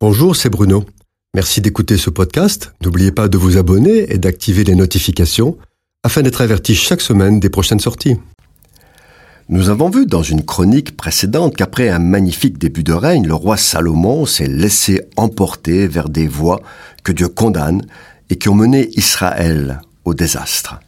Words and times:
Bonjour, 0.00 0.36
c'est 0.36 0.48
Bruno. 0.48 0.84
Merci 1.34 1.60
d'écouter 1.60 1.96
ce 1.96 2.08
podcast. 2.08 2.72
N'oubliez 2.84 3.10
pas 3.10 3.26
de 3.26 3.36
vous 3.36 3.56
abonner 3.56 4.12
et 4.12 4.18
d'activer 4.18 4.62
les 4.62 4.76
notifications 4.76 5.58
afin 6.04 6.22
d'être 6.22 6.40
averti 6.40 6.76
chaque 6.76 7.00
semaine 7.00 7.40
des 7.40 7.50
prochaines 7.50 7.80
sorties. 7.80 8.14
Nous 9.48 9.70
avons 9.70 9.90
vu 9.90 10.06
dans 10.06 10.22
une 10.22 10.44
chronique 10.44 10.96
précédente 10.96 11.56
qu'après 11.56 11.88
un 11.88 11.98
magnifique 11.98 12.58
début 12.58 12.84
de 12.84 12.92
règne, 12.92 13.26
le 13.26 13.34
roi 13.34 13.56
Salomon 13.56 14.24
s'est 14.24 14.46
laissé 14.46 15.02
emporter 15.16 15.88
vers 15.88 16.08
des 16.08 16.28
voies 16.28 16.60
que 17.02 17.10
Dieu 17.10 17.26
condamne 17.26 17.84
et 18.30 18.36
qui 18.36 18.48
ont 18.48 18.54
mené 18.54 18.90
Israël 18.96 19.80
au 20.04 20.14
désastre. 20.14 20.78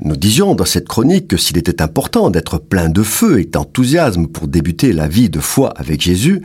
Nous 0.00 0.16
disions 0.16 0.54
dans 0.54 0.64
cette 0.64 0.88
chronique 0.88 1.28
que 1.28 1.36
s'il 1.36 1.58
était 1.58 1.82
important 1.82 2.30
d'être 2.30 2.56
plein 2.56 2.88
de 2.88 3.02
feu 3.02 3.38
et 3.40 3.44
d'enthousiasme 3.44 4.28
pour 4.28 4.48
débuter 4.48 4.94
la 4.94 5.08
vie 5.08 5.28
de 5.28 5.40
foi 5.40 5.74
avec 5.76 6.00
Jésus, 6.00 6.42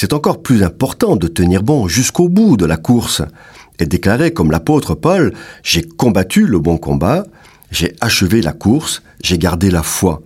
c'est 0.00 0.12
encore 0.12 0.44
plus 0.44 0.62
important 0.62 1.16
de 1.16 1.26
tenir 1.26 1.64
bon 1.64 1.88
jusqu'au 1.88 2.28
bout 2.28 2.56
de 2.56 2.64
la 2.64 2.76
course 2.76 3.20
et 3.80 3.86
déclarer 3.86 4.32
comme 4.32 4.52
l'apôtre 4.52 4.94
Paul, 4.94 5.34
j'ai 5.64 5.82
combattu 5.82 6.46
le 6.46 6.60
bon 6.60 6.76
combat, 6.76 7.24
j'ai 7.72 7.96
achevé 8.00 8.40
la 8.40 8.52
course, 8.52 9.02
j'ai 9.24 9.38
gardé 9.38 9.72
la 9.72 9.82
foi. 9.82 10.22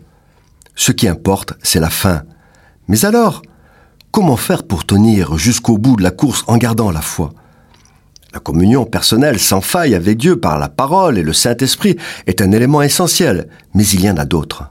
Ce 0.74 0.92
qui 0.92 1.08
importe, 1.08 1.54
c'est 1.62 1.80
la 1.80 1.88
fin. 1.88 2.24
Mais 2.86 3.06
alors, 3.06 3.40
comment 4.10 4.36
faire 4.36 4.64
pour 4.64 4.84
tenir 4.84 5.38
jusqu'au 5.38 5.78
bout 5.78 5.96
de 5.96 6.02
la 6.02 6.10
course 6.10 6.44
en 6.48 6.58
gardant 6.58 6.90
la 6.90 7.00
foi? 7.00 7.32
La 8.34 8.40
communion 8.40 8.84
personnelle 8.84 9.38
sans 9.38 9.62
faille 9.62 9.94
avec 9.94 10.18
Dieu 10.18 10.38
par 10.38 10.58
la 10.58 10.68
parole 10.68 11.16
et 11.16 11.22
le 11.22 11.32
Saint-Esprit 11.32 11.96
est 12.26 12.42
un 12.42 12.52
élément 12.52 12.82
essentiel, 12.82 13.48
mais 13.72 13.86
il 13.86 14.04
y 14.04 14.10
en 14.10 14.18
a 14.18 14.26
d'autres. 14.26 14.64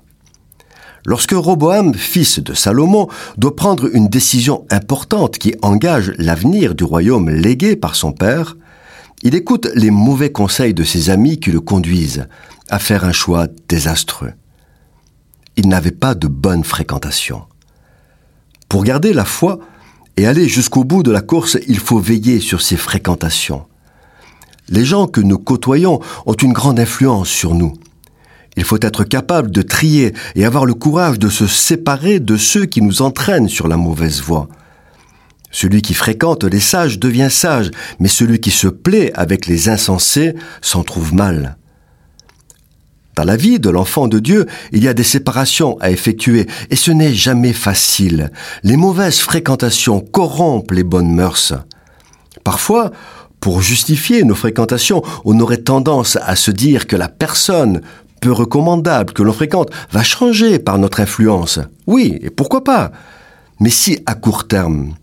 Lorsque 1.05 1.31
Roboam, 1.31 1.93
fils 1.93 2.39
de 2.39 2.53
Salomon, 2.53 3.07
doit 3.37 3.55
prendre 3.55 3.93
une 3.95 4.07
décision 4.07 4.65
importante 4.69 5.37
qui 5.37 5.55
engage 5.61 6.13
l'avenir 6.17 6.75
du 6.75 6.83
royaume 6.83 7.29
légué 7.29 7.75
par 7.75 7.95
son 7.95 8.11
père, 8.11 8.55
il 9.23 9.35
écoute 9.35 9.69
les 9.75 9.91
mauvais 9.91 10.31
conseils 10.31 10.73
de 10.73 10.83
ses 10.83 11.09
amis 11.09 11.39
qui 11.39 11.51
le 11.51 11.59
conduisent 11.59 12.27
à 12.69 12.79
faire 12.79 13.05
un 13.05 13.11
choix 13.11 13.47
désastreux. 13.67 14.33
Il 15.57 15.67
n'avait 15.67 15.91
pas 15.91 16.15
de 16.15 16.27
bonne 16.27 16.63
fréquentation. 16.63 17.43
Pour 18.69 18.83
garder 18.83 19.13
la 19.13 19.25
foi 19.25 19.59
et 20.17 20.25
aller 20.25 20.47
jusqu'au 20.47 20.83
bout 20.83 21.03
de 21.03 21.11
la 21.11 21.21
course, 21.21 21.57
il 21.67 21.79
faut 21.79 21.99
veiller 21.99 22.39
sur 22.39 22.61
ses 22.61 22.77
fréquentations. 22.77 23.65
Les 24.69 24.85
gens 24.85 25.07
que 25.07 25.21
nous 25.21 25.37
côtoyons 25.37 25.99
ont 26.25 26.33
une 26.33 26.53
grande 26.53 26.79
influence 26.79 27.27
sur 27.27 27.53
nous. 27.53 27.73
Il 28.57 28.63
faut 28.63 28.79
être 28.81 29.03
capable 29.03 29.51
de 29.51 29.61
trier 29.61 30.13
et 30.35 30.45
avoir 30.45 30.65
le 30.65 30.73
courage 30.73 31.19
de 31.19 31.29
se 31.29 31.47
séparer 31.47 32.19
de 32.19 32.37
ceux 32.37 32.65
qui 32.65 32.81
nous 32.81 33.01
entraînent 33.01 33.49
sur 33.49 33.67
la 33.67 33.77
mauvaise 33.77 34.21
voie. 34.21 34.49
Celui 35.51 35.81
qui 35.81 35.93
fréquente 35.93 36.43
les 36.43 36.59
sages 36.59 36.99
devient 36.99 37.29
sage, 37.29 37.71
mais 37.99 38.07
celui 38.07 38.39
qui 38.39 38.51
se 38.51 38.67
plaît 38.67 39.11
avec 39.13 39.47
les 39.47 39.69
insensés 39.69 40.35
s'en 40.61 40.83
trouve 40.83 41.13
mal. 41.13 41.57
Dans 43.15 43.25
la 43.25 43.35
vie 43.35 43.59
de 43.59 43.69
l'enfant 43.69 44.07
de 44.07 44.19
Dieu, 44.19 44.45
il 44.71 44.83
y 44.83 44.87
a 44.87 44.93
des 44.93 45.03
séparations 45.03 45.77
à 45.81 45.91
effectuer, 45.91 46.47
et 46.69 46.77
ce 46.77 46.91
n'est 46.91 47.13
jamais 47.13 47.51
facile. 47.51 48.31
Les 48.63 48.77
mauvaises 48.77 49.19
fréquentations 49.19 49.99
corrompent 49.99 50.71
les 50.71 50.85
bonnes 50.85 51.13
mœurs. 51.13 51.53
Parfois, 52.45 52.91
pour 53.41 53.61
justifier 53.61 54.23
nos 54.23 54.35
fréquentations, 54.35 55.01
on 55.25 55.39
aurait 55.39 55.57
tendance 55.57 56.17
à 56.21 56.35
se 56.35 56.51
dire 56.51 56.87
que 56.87 56.95
la 56.95 57.09
personne 57.09 57.81
peu 58.21 58.31
recommandable 58.31 59.11
que 59.11 59.23
l'on 59.23 59.33
fréquente 59.33 59.71
va 59.91 60.03
changer 60.03 60.59
par 60.59 60.77
notre 60.77 61.01
influence. 61.01 61.59
Oui, 61.87 62.17
et 62.21 62.29
pourquoi 62.29 62.63
pas? 62.63 62.91
Mais 63.59 63.69
si 63.69 63.99
à 64.05 64.15
court 64.15 64.47
terme, 64.47 64.93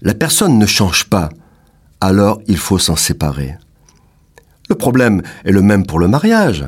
la 0.00 0.14
personne 0.14 0.58
ne 0.58 0.66
change 0.66 1.04
pas, 1.04 1.28
alors 2.00 2.40
il 2.46 2.56
faut 2.56 2.78
s'en 2.78 2.96
séparer. 2.96 3.56
Le 4.70 4.74
problème 4.74 5.20
est 5.44 5.52
le 5.52 5.62
même 5.62 5.84
pour 5.84 5.98
le 5.98 6.08
mariage. 6.08 6.64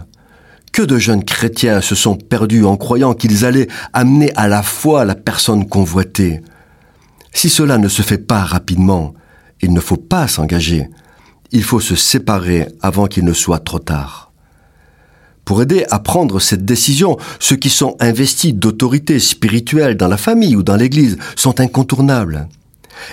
Que 0.73 0.83
de 0.83 0.99
jeunes 0.99 1.25
chrétiens 1.25 1.81
se 1.81 1.95
sont 1.95 2.17
perdus 2.17 2.65
en 2.65 2.77
croyant 2.77 3.15
qu'ils 3.15 3.45
allaient 3.45 3.69
amener 3.93 4.33
à 4.37 4.49
la 4.49 4.63
foi 4.63 5.05
la 5.05 5.15
personne 5.15 5.69
convoitée. 5.69 6.43
Si 7.33 7.49
cela 7.49 7.79
ne 7.79 7.89
se 7.89 8.03
fait 8.03 8.19
pas 8.19 8.43
rapidement, 8.43 9.15
il 9.61 9.73
ne 9.73 9.81
faut 9.81 9.97
pas 9.97 10.29
s'engager. 10.29 10.89
Il 11.53 11.63
faut 11.63 11.81
se 11.81 11.95
séparer 11.95 12.69
avant 12.81 13.07
qu'il 13.07 13.25
ne 13.25 13.33
soit 13.33 13.61
trop 13.61 13.79
tard. 13.79 14.22
Pour 15.45 15.61
aider 15.61 15.85
à 15.91 15.99
prendre 15.99 16.41
cette 16.41 16.65
décision, 16.65 17.17
ceux 17.41 17.57
qui 17.57 17.71
sont 17.71 17.97
investis 18.01 18.55
d'autorité 18.55 19.19
spirituelle 19.19 19.97
dans 19.97 20.09
la 20.09 20.17
famille 20.17 20.57
ou 20.57 20.63
dans 20.63 20.77
l'Église 20.77 21.19
sont 21.37 21.61
incontournables. 21.61 22.49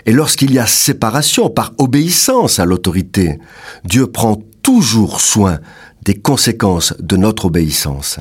Et 0.06 0.12
lorsqu'il 0.12 0.52
y 0.54 0.60
a 0.60 0.68
séparation 0.68 1.50
par 1.50 1.74
obéissance 1.78 2.60
à 2.60 2.66
l'autorité, 2.66 3.40
Dieu 3.84 4.08
prend 4.08 4.42
toujours 4.62 5.22
soin 5.22 5.60
des 6.04 6.16
conséquences 6.16 6.94
de 7.00 7.18
notre 7.18 7.46
obéissance. 7.46 8.20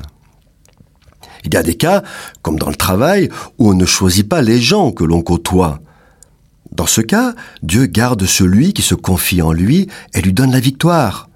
Il 1.45 1.53
y 1.53 1.57
a 1.57 1.63
des 1.63 1.75
cas, 1.75 2.03
comme 2.41 2.59
dans 2.59 2.69
le 2.69 2.75
travail, 2.75 3.29
où 3.57 3.69
on 3.69 3.73
ne 3.73 3.85
choisit 3.85 4.27
pas 4.27 4.41
les 4.41 4.59
gens 4.59 4.91
que 4.91 5.03
l'on 5.03 5.21
côtoie. 5.21 5.79
Dans 6.71 6.87
ce 6.87 7.01
cas, 7.01 7.33
Dieu 7.63 7.85
garde 7.85 8.25
celui 8.25 8.73
qui 8.73 8.81
se 8.81 8.95
confie 8.95 9.41
en 9.41 9.53
lui 9.53 9.87
et 10.13 10.21
lui 10.21 10.33
donne 10.33 10.51
la 10.51 10.59
victoire. 10.59 11.29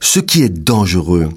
Ce 0.00 0.20
qui 0.20 0.42
est 0.42 0.48
dangereux, 0.48 1.28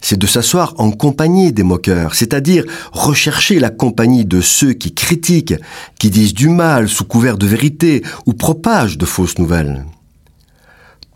c'est 0.00 0.18
de 0.18 0.26
s'asseoir 0.26 0.74
en 0.78 0.90
compagnie 0.90 1.52
des 1.52 1.62
moqueurs, 1.62 2.14
c'est-à-dire 2.14 2.64
rechercher 2.92 3.58
la 3.58 3.70
compagnie 3.70 4.24
de 4.24 4.40
ceux 4.40 4.72
qui 4.72 4.94
critiquent, 4.94 5.54
qui 5.98 6.10
disent 6.10 6.34
du 6.34 6.48
mal 6.48 6.88
sous 6.88 7.04
couvert 7.04 7.38
de 7.38 7.46
vérité 7.46 8.02
ou 8.26 8.32
propagent 8.32 8.98
de 8.98 9.06
fausses 9.06 9.38
nouvelles. 9.38 9.84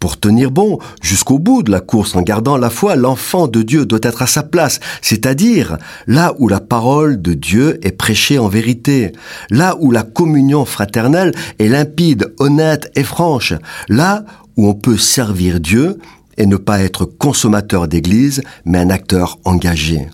Pour 0.00 0.18
tenir 0.18 0.50
bon 0.50 0.78
jusqu'au 1.02 1.38
bout 1.38 1.62
de 1.62 1.70
la 1.70 1.80
course 1.80 2.16
en 2.16 2.22
gardant 2.22 2.56
la 2.56 2.70
foi, 2.70 2.96
l'enfant 2.96 3.48
de 3.48 3.60
Dieu 3.60 3.84
doit 3.84 3.98
être 4.02 4.22
à 4.22 4.26
sa 4.26 4.42
place, 4.42 4.80
c'est-à-dire 5.02 5.76
là 6.06 6.34
où 6.38 6.48
la 6.48 6.60
parole 6.60 7.20
de 7.20 7.34
Dieu 7.34 7.78
est 7.86 7.92
prêchée 7.92 8.38
en 8.38 8.48
vérité, 8.48 9.12
là 9.50 9.76
où 9.78 9.90
la 9.90 10.02
communion 10.02 10.64
fraternelle 10.64 11.34
est 11.58 11.68
limpide, 11.68 12.32
honnête 12.38 12.90
et 12.96 13.04
franche, 13.04 13.52
là 13.90 14.24
où 14.56 14.68
on 14.68 14.74
peut 14.74 14.96
servir 14.96 15.60
Dieu 15.60 15.98
et 16.40 16.46
ne 16.46 16.56
pas 16.56 16.80
être 16.80 17.04
consommateur 17.04 17.86
d'église, 17.86 18.40
mais 18.64 18.78
un 18.78 18.88
acteur 18.88 19.38
engagé. 19.44 20.08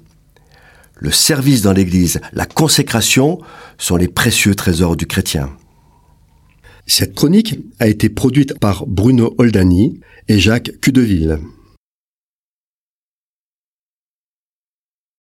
Le 0.97 1.12
service 1.12 1.62
dans 1.62 1.72
l'église, 1.72 2.20
la 2.32 2.47
consécration 2.47 3.38
sont 3.78 3.94
les 3.94 4.09
précieux 4.09 4.56
trésors 4.56 4.97
du 4.97 5.06
chrétien. 5.06 5.50
Cette 6.84 7.15
chronique 7.15 7.60
a 7.78 7.86
été 7.86 8.09
produite 8.09 8.59
par 8.59 8.86
Bruno 8.86 9.36
Oldani 9.38 10.00
et 10.26 10.41
Jacques 10.41 10.72
Cudeville. 10.81 11.38